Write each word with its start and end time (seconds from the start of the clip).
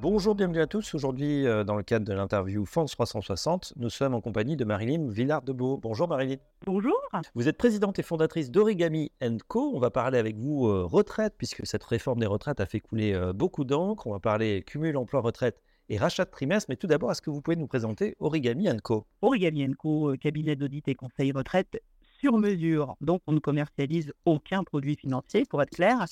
Bonjour, 0.00 0.36
bienvenue 0.36 0.60
à 0.60 0.68
tous. 0.68 0.94
Aujourd'hui, 0.94 1.44
euh, 1.44 1.64
dans 1.64 1.74
le 1.74 1.82
cadre 1.82 2.06
de 2.06 2.12
l'interview 2.12 2.64
France 2.64 2.92
360, 2.92 3.72
nous 3.76 3.90
sommes 3.90 4.14
en 4.14 4.20
compagnie 4.20 4.56
de 4.56 4.64
Marilyn 4.64 5.08
Villard-Debeau. 5.10 5.76
Bonjour 5.76 6.06
Marilyn. 6.06 6.36
Bonjour. 6.64 6.96
Vous 7.34 7.48
êtes 7.48 7.58
présidente 7.58 7.98
et 7.98 8.04
fondatrice 8.04 8.52
d'Origami 8.52 9.10
Co. 9.48 9.72
On 9.74 9.80
va 9.80 9.90
parler 9.90 10.18
avec 10.18 10.36
vous 10.36 10.68
euh, 10.68 10.84
retraite, 10.84 11.34
puisque 11.36 11.66
cette 11.66 11.82
réforme 11.82 12.20
des 12.20 12.26
retraites 12.26 12.60
a 12.60 12.66
fait 12.66 12.78
couler 12.78 13.12
euh, 13.12 13.32
beaucoup 13.32 13.64
d'encre. 13.64 14.06
On 14.06 14.12
va 14.12 14.20
parler 14.20 14.62
cumul 14.62 14.96
emploi-retraite 14.96 15.60
et 15.88 15.98
rachat 15.98 16.26
de 16.26 16.30
trimestre. 16.30 16.66
Mais 16.68 16.76
tout 16.76 16.86
d'abord, 16.86 17.10
est-ce 17.10 17.22
que 17.22 17.30
vous 17.30 17.42
pouvez 17.42 17.56
nous 17.56 17.66
présenter 17.66 18.14
Origami 18.20 18.68
Co? 18.84 19.04
Origami 19.20 19.68
Co, 19.74 20.14
cabinet 20.20 20.54
d'audit 20.54 20.86
et 20.86 20.94
conseil 20.94 21.32
retraite 21.32 21.82
sur 22.20 22.38
mesure. 22.38 22.96
Donc, 23.00 23.22
on 23.26 23.32
ne 23.32 23.40
commercialise 23.40 24.12
aucun 24.24 24.62
produit 24.62 24.96
financier, 24.96 25.44
pour 25.44 25.60
être 25.60 25.70
clair. 25.70 26.04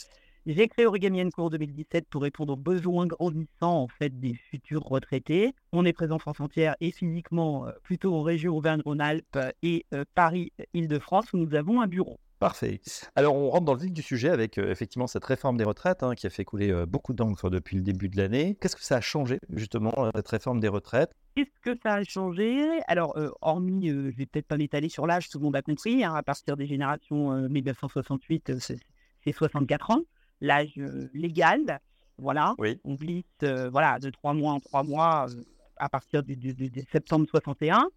J'ai 0.49 0.69
créé 0.69 0.87
Origami 0.87 1.29
Co 1.31 1.47
en 1.47 1.51
2017 1.51 2.07
pour 2.09 2.23
répondre 2.23 2.53
aux 2.53 2.57
besoins 2.57 3.09
grandissants 3.09 3.83
en 3.83 3.89
fait 3.89 4.21
des 4.21 4.35
futurs 4.35 4.85
retraités. 4.85 5.57
On 5.73 5.85
est 5.85 5.93
présent 5.93 6.15
en 6.15 6.19
France 6.21 6.39
entière 6.39 6.77
et 6.81 6.93
physiquement 6.93 7.67
plutôt 7.83 8.15
en 8.15 8.23
région 8.23 8.57
Auvergne-Rhône-Alpes 8.57 9.39
et 9.65 9.85
Paris-Île-de-France 10.15 11.33
où 11.33 11.39
nous 11.39 11.57
avons 11.57 11.81
un 11.81 11.89
bureau. 11.89 12.21
Parfait. 12.39 12.81
Alors, 13.17 13.35
on 13.35 13.51
rentre 13.51 13.65
dans 13.65 13.75
le 13.75 13.81
vif 13.81 13.93
du 13.93 14.03
sujet 14.03 14.29
avec 14.29 14.57
effectivement 14.59 15.09
cette 15.09 15.25
réforme 15.25 15.57
des 15.57 15.65
retraites 15.65 16.05
hein, 16.05 16.15
qui 16.15 16.29
a 16.29 16.31
fait 16.31 16.45
couler 16.45 16.73
beaucoup 16.87 17.13
d'encre 17.13 17.51
depuis 17.51 17.75
le 17.75 17.83
début 17.83 18.09
de 18.09 18.17
l'année. 18.17 18.57
Qu'est-ce 18.61 18.77
que 18.77 18.85
ça 18.85 18.99
a 18.99 19.01
changé 19.01 19.41
justement, 19.53 20.13
cette 20.15 20.29
réforme 20.29 20.61
des 20.61 20.69
retraites? 20.69 21.11
Qu'est-ce 21.35 21.61
que 21.61 21.77
ça 21.83 21.95
a 21.95 22.05
changé? 22.05 22.65
Alors, 22.87 23.19
hormis, 23.41 23.89
je 23.89 23.95
ne 23.95 24.11
vais 24.13 24.27
peut-être 24.27 24.47
pas 24.47 24.59
m'étaler 24.59 24.91
sur 24.91 25.09
l'âge, 25.09 25.29
tout 25.29 25.39
le 25.41 25.45
monde 25.45 25.57
a 25.57 25.63
compris, 25.63 26.05
hein, 26.05 26.15
à 26.15 26.23
partir 26.23 26.57
des 26.57 26.67
générations 26.69 27.49
1968, 27.49 28.61
c'est 28.61 29.33
64 29.33 29.91
ans 29.91 30.03
l'âge 30.41 30.75
légal. 31.15 31.81
Voilà, 32.19 32.55
on 32.85 32.95
glisse 32.95 33.25
voilà, 33.71 33.99
de 33.99 34.11
trois 34.11 34.33
mois 34.33 34.53
en 34.53 34.61
trois 34.61 34.83
mois 34.83 35.27
à 35.77 35.89
partir 35.89 36.23
de, 36.23 36.35
septembre 36.91 37.27
61. 37.29 37.89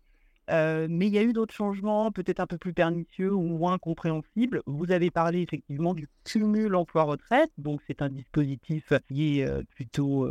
mais 0.89 1.07
il 1.07 1.13
y 1.13 1.17
a 1.17 1.23
eu 1.23 1.31
d'autres 1.31 1.53
changements, 1.53 2.11
peut-être 2.11 2.41
un 2.41 2.47
peu 2.47 2.57
plus 2.57 2.73
pernicieux 2.73 3.33
ou 3.33 3.41
moins 3.43 3.77
compréhensibles. 3.77 4.61
Vous 4.65 4.91
avez 4.91 5.09
parlé 5.09 5.41
effectivement 5.41 5.93
du 5.93 6.09
cumul 6.25 6.75
emploi-retraite, 6.75 7.51
donc 7.57 7.81
c'est 7.87 8.01
un 8.01 8.09
dispositif 8.09 8.91
qui 9.07 9.39
est 9.39 9.63
plutôt 9.75 10.29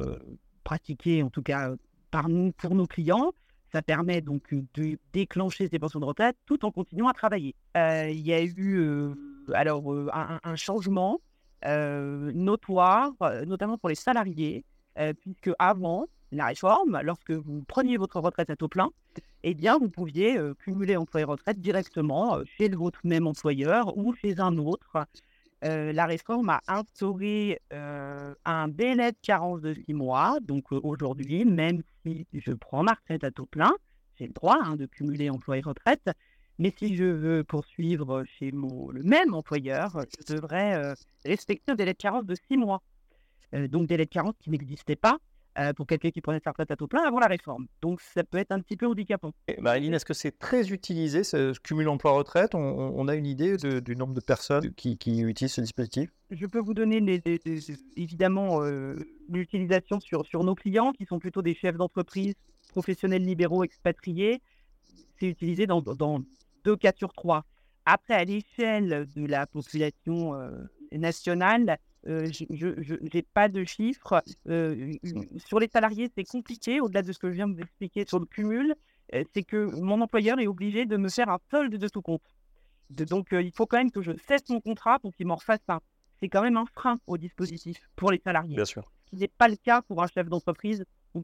pratiqué, 0.64 1.22
en 1.22 1.30
tout 1.30 1.42
cas 1.42 1.72
par 2.10 2.28
nous, 2.28 2.52
pour 2.52 2.74
nos 2.74 2.86
clients. 2.86 3.32
Ça 3.72 3.82
permet 3.82 4.20
donc 4.20 4.54
de 4.74 4.98
déclencher 5.12 5.68
ces 5.68 5.78
pensions 5.78 6.00
de 6.00 6.04
retraite 6.04 6.36
tout 6.46 6.64
en 6.64 6.70
continuant 6.70 7.08
à 7.08 7.12
travailler. 7.14 7.54
Il 7.74 8.20
y 8.20 8.34
a 8.34 8.42
eu 8.42 9.14
alors 9.54 9.84
un, 10.12 10.56
changement 10.56 11.14
euh, 11.14 11.27
notoire, 11.64 13.12
euh, 13.22 13.44
notamment 13.44 13.78
pour 13.78 13.88
les 13.88 13.94
salariés, 13.94 14.64
euh, 14.98 15.12
puisque 15.14 15.50
avant 15.58 16.06
la 16.32 16.46
réforme, 16.46 17.00
lorsque 17.02 17.30
vous 17.30 17.62
preniez 17.62 17.96
votre 17.96 18.20
retraite 18.20 18.50
à 18.50 18.56
taux 18.56 18.68
plein, 18.68 18.90
eh 19.42 19.54
bien, 19.54 19.78
vous 19.78 19.88
pouviez 19.88 20.38
cumuler 20.58 20.96
emploi 20.96 21.20
et 21.22 21.24
retraite 21.24 21.60
directement 21.60 22.38
chez 22.44 22.68
votre 22.68 23.00
même 23.04 23.26
employeur 23.26 23.96
ou 23.96 24.12
chez 24.14 24.38
un 24.40 24.58
autre. 24.58 25.06
la 25.62 26.06
réforme 26.06 26.50
a 26.50 26.60
instauré 26.68 27.60
un 27.70 28.68
délai 28.68 29.12
de 29.12 29.16
carence 29.22 29.62
de 29.62 29.72
six 29.72 29.94
mois. 29.94 30.38
Donc 30.42 30.70
aujourd'hui, 30.72 31.46
même 31.46 31.82
si 32.04 32.26
je 32.34 32.52
prends 32.52 32.82
ma 32.82 32.92
retraite 32.92 33.24
à 33.24 33.30
taux 33.30 33.46
plein, 33.46 33.72
j'ai 34.18 34.26
le 34.26 34.32
droit 34.32 34.58
hein, 34.60 34.76
de 34.76 34.86
cumuler 34.86 35.30
emploi 35.30 35.56
et 35.56 35.62
retraite. 35.62 36.10
Mais 36.58 36.74
si 36.76 36.96
je 36.96 37.04
veux 37.04 37.44
poursuivre 37.44 38.24
chez 38.38 38.50
mon, 38.50 38.90
le 38.90 39.02
même 39.04 39.32
employeur, 39.32 40.04
je 40.18 40.34
devrais 40.34 40.74
euh, 40.74 40.94
respecter 41.24 41.70
un 41.70 41.76
délai 41.76 41.92
de 41.92 41.98
carence 41.98 42.26
de 42.26 42.34
six 42.34 42.56
mois. 42.56 42.82
Euh, 43.54 43.68
donc, 43.68 43.86
délai 43.86 44.06
de 44.06 44.10
carence 44.10 44.34
qui 44.40 44.50
n'existait 44.50 44.96
pas 44.96 45.18
euh, 45.58 45.72
pour 45.72 45.86
quelqu'un 45.86 46.10
qui 46.10 46.20
prenait 46.20 46.40
sa 46.42 46.50
retraite 46.50 46.72
à 46.72 46.76
taux 46.76 46.88
plein 46.88 47.04
avant 47.06 47.20
la 47.20 47.28
réforme. 47.28 47.68
Donc, 47.80 48.00
ça 48.00 48.24
peut 48.24 48.38
être 48.38 48.50
un 48.50 48.58
petit 48.58 48.76
peu 48.76 48.88
handicapant. 48.88 49.32
Marilyn, 49.60 49.92
est-ce 49.92 50.04
que 50.04 50.14
c'est 50.14 50.36
très 50.36 50.72
utilisé, 50.72 51.22
ce 51.22 51.56
cumul 51.60 51.88
emploi-retraite? 51.88 52.56
On, 52.56 53.06
a 53.06 53.14
une 53.14 53.26
idée 53.26 53.56
du 53.56 53.94
nombre 53.94 54.14
de 54.14 54.20
personnes 54.20 54.74
qui, 54.74 54.98
utilisent 55.22 55.52
ce 55.52 55.60
dispositif? 55.60 56.10
Je 56.32 56.46
peux 56.46 56.58
vous 56.58 56.74
donner 56.74 57.22
évidemment 57.96 58.60
l'utilisation 59.28 60.00
sur, 60.00 60.26
sur 60.26 60.42
nos 60.42 60.56
clients 60.56 60.92
qui 60.92 61.06
sont 61.06 61.20
plutôt 61.20 61.40
des 61.40 61.54
chefs 61.54 61.76
d'entreprise, 61.76 62.34
professionnels 62.70 63.24
libéraux 63.24 63.62
expatriés. 63.62 64.42
C'est 65.18 65.26
utilisé 65.26 65.66
dans, 65.66 65.80
dans, 65.80 66.22
2 66.68 66.76
cas 66.76 66.92
sur 66.94 67.14
3. 67.14 67.44
Après, 67.86 68.12
à 68.12 68.24
l'échelle 68.24 69.06
de 69.16 69.26
la 69.26 69.46
population 69.46 70.34
euh, 70.34 70.50
nationale, 70.92 71.78
euh, 72.06 72.26
je 72.30 72.94
n'ai 73.14 73.22
pas 73.22 73.48
de 73.48 73.64
chiffres. 73.64 74.22
Euh, 74.48 74.92
sur 75.38 75.58
les 75.58 75.68
salariés, 75.68 76.10
c'est 76.14 76.24
compliqué, 76.24 76.82
au-delà 76.82 77.00
de 77.00 77.10
ce 77.12 77.18
que 77.18 77.30
je 77.30 77.36
viens 77.36 77.48
de 77.48 77.54
vous 77.54 77.62
expliquer 77.62 78.04
sur 78.06 78.18
le 78.18 78.26
cumul, 78.26 78.74
c'est 79.32 79.42
que 79.42 79.74
mon 79.80 80.02
employeur 80.02 80.38
est 80.38 80.46
obligé 80.46 80.84
de 80.84 80.98
me 80.98 81.08
faire 81.08 81.30
un 81.30 81.38
solde 81.50 81.74
de 81.74 81.88
tout 81.88 82.02
compte. 82.02 82.36
donc, 82.90 83.28
il 83.32 83.52
faut 83.52 83.64
quand 83.64 83.78
même 83.78 83.90
que 83.90 84.02
je 84.02 84.12
cesse 84.28 84.46
mon 84.50 84.60
contrat 84.60 84.98
pour 84.98 85.14
qu'il 85.14 85.26
m'en 85.26 85.36
refasse 85.36 85.66
un. 85.68 85.80
C'est 86.20 86.28
quand 86.28 86.42
même 86.42 86.58
un 86.58 86.66
frein 86.66 86.98
au 87.06 87.16
dispositif 87.16 87.78
pour 87.96 88.10
les 88.10 88.20
salariés. 88.22 88.56
Bien 88.56 88.66
sûr. 88.66 88.84
Ce 89.06 89.10
qui 89.10 89.16
n'est 89.16 89.28
pas 89.28 89.48
le 89.48 89.56
cas 89.56 89.80
pour 89.80 90.02
un 90.02 90.06
chef 90.06 90.28
d'entreprise 90.28 90.84
ou, 91.14 91.22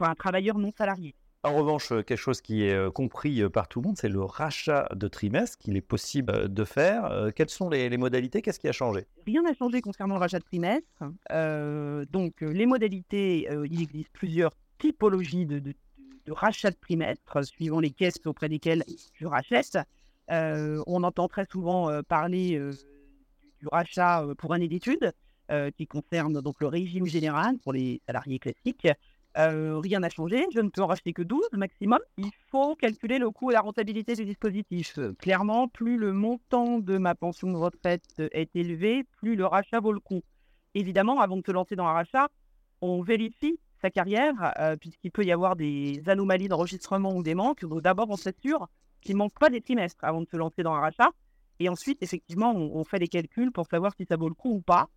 un 0.00 0.14
travailleur 0.16 0.58
non 0.58 0.72
salarié. 0.76 1.14
En 1.42 1.54
revanche, 1.54 1.90
euh, 1.90 2.02
quelque 2.02 2.18
chose 2.18 2.42
qui 2.42 2.64
est 2.64 2.74
euh, 2.74 2.90
compris 2.90 3.40
euh, 3.40 3.48
par 3.48 3.66
tout 3.66 3.80
le 3.80 3.86
monde, 3.86 3.96
c'est 3.96 4.10
le 4.10 4.22
rachat 4.22 4.86
de 4.94 5.08
trimestre 5.08 5.56
qu'il 5.56 5.74
est 5.74 5.80
possible 5.80 6.52
de 6.52 6.64
faire. 6.64 7.30
Quelles 7.34 7.48
sont 7.48 7.70
les, 7.70 7.96
modalités? 7.96 8.42
Qu'est-ce 8.42 8.60
qui 8.60 8.68
a 8.68 8.72
changé? 8.72 9.06
Rien 9.26 9.40
n'a 9.42 9.54
changé 9.54 9.80
concernant 9.80 10.16
le 10.16 10.20
rachat 10.20 10.38
de 10.38 10.44
trimestre. 10.44 11.02
donc, 12.12 12.42
les 12.42 12.66
modalités, 12.66 13.48
il 13.70 13.82
existe 13.82 14.10
plusieurs 14.12 14.52
typologies 14.78 15.46
de, 15.46 15.74
rachat 16.28 16.70
de 16.70 16.76
trimestre, 16.76 17.42
suivant 17.44 17.80
les 17.80 17.90
caisses 17.90 18.20
auprès 18.26 18.50
desquelles 18.50 18.84
je 19.14 19.26
rachète. 19.26 19.78
on 20.28 21.02
entend 21.02 21.28
très 21.28 21.46
souvent 21.46 22.02
parler 22.02 22.60
du 23.60 23.68
rachat 23.72 24.26
pour 24.36 24.52
année 24.52 24.68
d'études, 24.68 25.12
qui 25.76 25.86
concerne 25.86 26.40
donc 26.42 26.60
le 26.60 26.66
régime 26.66 27.06
général 27.06 27.56
pour 27.58 27.72
les 27.72 28.02
salariés 28.06 28.38
classiques. 28.38 28.88
Euh, 29.36 29.78
rien 29.78 30.00
n'a 30.00 30.08
changé, 30.08 30.44
je 30.52 30.60
ne 30.60 30.68
peux 30.70 30.82
en 30.82 30.86
racheter 30.86 31.12
que 31.12 31.22
12 31.22 31.40
maximum. 31.52 32.00
Il 32.16 32.30
faut 32.50 32.74
calculer 32.74 33.18
le 33.18 33.30
coût 33.30 33.50
et 33.50 33.54
la 33.54 33.60
rentabilité 33.60 34.14
du 34.14 34.24
dispositif. 34.24 34.98
Clairement, 35.18 35.68
plus 35.68 35.96
le 35.96 36.12
montant 36.12 36.78
de 36.80 36.98
ma 36.98 37.14
pension 37.14 37.50
de 37.50 37.56
retraite 37.56 38.22
est 38.32 38.54
élevé, 38.56 39.04
plus 39.18 39.36
le 39.36 39.46
rachat 39.46 39.80
vaut 39.80 39.92
le 39.92 40.00
coup. 40.00 40.22
Évidemment, 40.74 41.20
avant 41.20 41.36
de 41.36 41.42
se 41.46 41.52
lancer 41.52 41.76
dans 41.76 41.86
un 41.86 41.92
rachat, 41.92 42.28
on 42.80 43.02
vérifie 43.02 43.58
sa 43.80 43.90
carrière, 43.90 44.52
euh, 44.58 44.76
puisqu'il 44.76 45.10
peut 45.10 45.24
y 45.24 45.32
avoir 45.32 45.56
des 45.56 46.02
anomalies 46.06 46.48
d'enregistrement 46.48 47.14
ou 47.14 47.22
des 47.22 47.34
manques. 47.34 47.64
Donc 47.64 47.82
d'abord, 47.82 48.06
on 48.10 48.16
s'assure 48.16 48.68
qu'il 49.00 49.14
ne 49.14 49.18
manque 49.18 49.38
pas 49.38 49.48
des 49.48 49.60
trimestres 49.60 50.04
avant 50.04 50.20
de 50.20 50.28
se 50.28 50.36
lancer 50.36 50.62
dans 50.62 50.74
un 50.74 50.80
rachat. 50.80 51.10
Et 51.58 51.68
ensuite, 51.68 52.02
effectivement, 52.02 52.54
on, 52.54 52.84
fait 52.84 52.98
les 52.98 53.08
calculs 53.08 53.52
pour 53.52 53.66
savoir 53.66 53.92
si 53.94 54.06
ça 54.06 54.16
vaut 54.16 54.28
le 54.28 54.34
coup 54.34 54.50
ou 54.50 54.60
pas. 54.60 54.88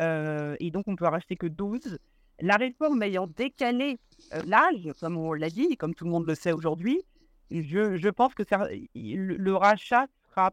Euh, 0.00 0.56
et 0.58 0.70
donc, 0.70 0.88
on 0.88 0.96
peut 0.96 1.06
en 1.06 1.10
racheter 1.10 1.36
que 1.36 1.46
12. 1.46 1.98
La 2.40 2.56
réforme 2.56 3.02
ayant 3.02 3.26
décalé 3.26 3.98
euh, 4.32 4.42
l'âge, 4.46 4.90
comme 5.00 5.16
on 5.16 5.32
l'a 5.32 5.50
dit, 5.50 5.76
comme 5.76 5.94
tout 5.94 6.04
le 6.04 6.10
monde 6.10 6.26
le 6.26 6.34
sait 6.34 6.52
aujourd'hui, 6.52 7.02
je, 7.50 8.08
pense 8.10 8.34
que 8.34 8.44
le, 8.94 9.54
rachat 9.54 10.06
sera 10.28 10.52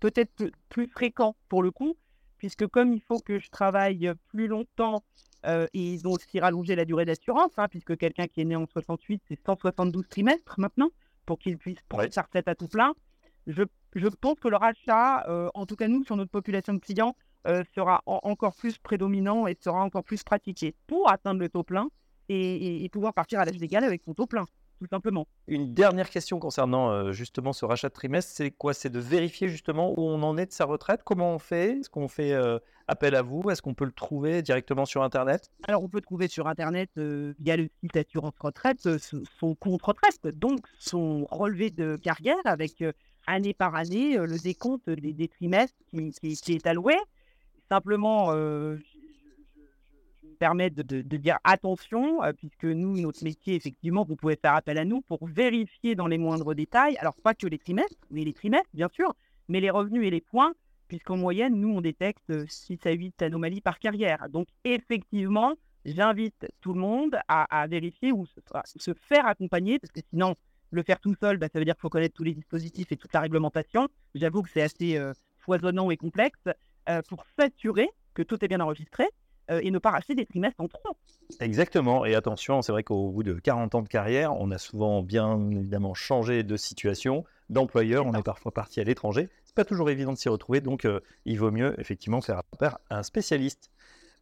peut-être 0.00 0.50
plus 0.68 0.86
fréquent 0.86 1.36
pour 1.48 1.62
le 1.62 1.70
coup, 1.70 1.96
puisque 2.38 2.66
comme 2.66 2.92
il 2.92 3.00
faut 3.02 3.20
que 3.20 3.38
je 3.38 3.50
travaille 3.50 4.10
plus 4.28 4.48
longtemps, 4.48 5.04
euh, 5.46 5.66
et 5.74 5.92
ils 5.92 6.06
ont 6.06 6.12
aussi 6.12 6.40
rallongé 6.40 6.74
la 6.74 6.84
durée 6.84 7.04
d'assurance, 7.04 7.52
hein, 7.56 7.68
puisque 7.68 7.96
quelqu'un 7.96 8.26
qui 8.26 8.40
est 8.40 8.44
né 8.44 8.56
en 8.56 8.66
68, 8.66 9.22
c'est 9.28 9.38
172 9.44 10.08
trimestres 10.08 10.58
maintenant, 10.58 10.90
pour 11.26 11.38
qu'il 11.38 11.58
puisse 11.58 11.78
prendre 11.88 12.12
sa 12.12 12.22
retraite 12.22 12.48
à 12.48 12.54
tout 12.54 12.68
plein. 12.68 12.94
Je, 13.46 13.62
pense 14.20 14.38
que 14.40 14.48
le 14.48 14.56
rachat, 14.56 15.28
euh, 15.28 15.50
en 15.54 15.66
tout 15.66 15.76
cas 15.76 15.88
nous, 15.88 16.04
sur 16.04 16.16
notre 16.16 16.30
population 16.30 16.74
de 16.74 16.78
clients, 16.78 17.16
euh, 17.48 17.64
sera 17.74 18.02
encore 18.06 18.54
plus 18.54 18.78
prédominant 18.78 19.48
et 19.48 19.56
sera 19.60 19.82
encore 19.82 20.04
plus 20.04 20.22
pratiqué 20.22 20.76
pour 20.86 21.10
atteindre 21.10 21.40
le 21.40 21.48
taux 21.48 21.64
plein 21.64 21.88
et, 22.28 22.88
pouvoir 22.92 23.12
partir 23.12 23.40
à 23.40 23.44
l'âge 23.44 23.58
légal 23.58 23.82
avec 23.82 24.02
son 24.04 24.14
taux 24.14 24.26
plein, 24.26 24.46
tout 24.78 24.86
simplement. 24.86 25.26
Une 25.48 25.74
dernière 25.74 26.08
question 26.08 26.38
concernant 26.38 26.90
euh, 26.90 27.10
justement 27.10 27.52
ce 27.52 27.64
rachat 27.64 27.88
de 27.88 27.94
trimestre, 27.94 28.32
c'est 28.32 28.52
quoi? 28.52 28.74
C'est 28.74 28.90
de 28.90 29.00
vérifier 29.00 29.48
justement 29.48 29.90
où 29.90 30.02
on 30.02 30.22
en 30.22 30.38
est 30.38 30.46
de 30.46 30.52
sa 30.52 30.64
retraite? 30.64 31.02
Comment 31.04 31.34
on 31.34 31.38
fait? 31.40 31.80
Est-ce 31.80 31.90
qu'on 31.90 32.06
fait 32.06 32.32
euh, 32.32 32.58
appel 32.86 33.16
à 33.16 33.22
vous? 33.22 33.50
Est-ce 33.50 33.60
qu'on 33.60 33.74
peut 33.74 33.84
le 33.84 33.92
trouver 33.92 34.40
directement 34.40 34.84
sur 34.84 35.02
Internet? 35.02 35.50
Alors 35.66 35.82
on 35.82 35.88
peut 35.88 36.00
trouver 36.00 36.28
sur 36.28 36.46
Internet 36.46 36.90
via 36.96 37.56
le 37.56 37.68
site 37.82 37.96
Assurance 37.96 38.34
Retraite 38.38 38.88
son 38.98 39.54
compte 39.56 39.82
retraite, 39.82 40.26
donc 40.38 40.60
son 40.78 41.26
relevé 41.30 41.70
de 41.70 41.96
carrière 41.96 42.36
avec 42.44 42.84
année 43.26 43.52
par 43.52 43.74
année 43.74 44.16
le 44.16 44.38
décompte 44.38 44.88
des, 44.88 45.28
trimestres 45.28 45.74
qui 45.90 46.52
est 46.54 46.66
alloué. 46.66 46.94
Simplement, 47.72 48.32
euh, 48.32 48.76
je, 50.20 50.26
me 50.26 50.34
permets 50.34 50.68
de, 50.68 51.00
dire 51.16 51.38
attention, 51.42 52.22
euh, 52.22 52.34
puisque 52.34 52.66
nous, 52.66 53.00
notre 53.00 53.24
métier, 53.24 53.54
effectivement, 53.54 54.04
vous 54.04 54.14
pouvez 54.14 54.36
faire 54.36 54.54
appel 54.54 54.76
à 54.76 54.84
nous 54.84 55.00
pour 55.00 55.26
vérifier 55.26 55.94
dans 55.94 56.06
les 56.06 56.18
moindres 56.18 56.54
détails, 56.54 56.98
alors 56.98 57.16
pas 57.22 57.32
que 57.32 57.46
les 57.46 57.56
trimestres, 57.56 58.06
mais 58.10 58.24
les 58.24 58.34
trimestres, 58.34 58.68
bien 58.74 58.90
sûr, 58.92 59.14
mais 59.48 59.58
les 59.58 59.70
revenus 59.70 60.06
et 60.06 60.10
les 60.10 60.20
points, 60.20 60.52
puisqu'en 60.86 61.16
moyenne, 61.16 61.54
nous, 61.54 61.74
on 61.74 61.80
détecte 61.80 62.46
6 62.46 62.78
à 62.84 62.90
8 62.90 63.22
anomalies 63.22 63.62
par 63.62 63.78
carrière. 63.78 64.28
Donc, 64.28 64.48
effectivement, 64.64 65.54
j'invite 65.86 66.46
tout 66.60 66.74
le 66.74 66.80
monde 66.80 67.16
à, 67.26 67.66
vérifier 67.68 68.12
ou 68.12 68.26
se, 68.26 68.92
faire 68.92 69.26
accompagner, 69.26 69.78
parce 69.78 69.92
que 69.92 70.00
sinon, 70.10 70.34
le 70.72 70.82
faire 70.82 71.00
tout 71.00 71.14
seul, 71.18 71.38
bah, 71.38 71.48
ça 71.50 71.58
veut 71.58 71.64
dire 71.64 71.74
qu'il 71.74 71.80
faut 71.80 71.88
connaître 71.88 72.16
tous 72.16 72.24
les 72.24 72.34
dispositifs 72.34 72.92
et 72.92 72.98
toute 72.98 73.14
la 73.14 73.20
réglementation. 73.20 73.88
J'avoue 74.14 74.42
que 74.42 74.50
c'est 74.50 74.60
assez 74.60 74.98
euh, 74.98 75.14
foisonnant 75.38 75.90
et 75.90 75.96
complexe 75.96 76.44
pour 77.08 77.24
s'assurer 77.38 77.88
que 78.14 78.22
tout 78.22 78.44
est 78.44 78.48
bien 78.48 78.60
enregistré 78.60 79.04
euh, 79.50 79.60
et 79.62 79.70
ne 79.70 79.78
pas 79.78 79.90
racheter 79.90 80.14
des 80.14 80.26
trimestres 80.26 80.60
en 80.60 80.68
trop. 80.68 80.96
Exactement. 81.40 82.04
Et 82.04 82.14
attention, 82.14 82.62
c'est 82.62 82.72
vrai 82.72 82.84
qu'au 82.84 83.10
bout 83.10 83.22
de 83.22 83.34
40 83.34 83.74
ans 83.74 83.82
de 83.82 83.88
carrière, 83.88 84.34
on 84.34 84.50
a 84.50 84.58
souvent 84.58 85.02
bien 85.02 85.50
évidemment 85.50 85.94
changé 85.94 86.42
de 86.42 86.56
situation, 86.56 87.24
d'employeur. 87.50 88.06
On 88.06 88.14
est 88.14 88.22
parfois 88.22 88.52
parti 88.52 88.80
à 88.80 88.84
l'étranger. 88.84 89.28
C'est 89.44 89.54
pas 89.54 89.64
toujours 89.64 89.90
évident 89.90 90.12
de 90.12 90.18
s'y 90.18 90.28
retrouver. 90.28 90.60
Donc, 90.60 90.86
il 91.24 91.38
vaut 91.38 91.50
mieux 91.50 91.78
effectivement 91.80 92.20
faire 92.20 92.38
appel 92.38 92.70
à 92.90 92.98
un 92.98 93.02
spécialiste. 93.02 93.70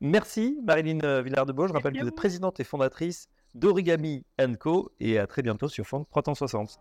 Merci 0.00 0.58
Marilyn 0.64 1.00
euh, 1.04 1.20
Villard 1.20 1.44
de 1.44 1.52
Je 1.52 1.72
rappelle 1.72 1.92
que 1.92 2.00
vous 2.00 2.08
êtes 2.08 2.16
présidente 2.16 2.58
et 2.58 2.64
fondatrice 2.64 3.28
d'Origami 3.54 4.24
Co. 4.58 4.90
Et 4.98 5.18
à 5.18 5.26
très 5.26 5.42
bientôt 5.42 5.68
sur 5.68 5.86
Fond 5.86 6.06
360. 6.10 6.80